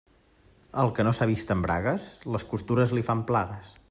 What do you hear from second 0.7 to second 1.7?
El que no s'ha vist en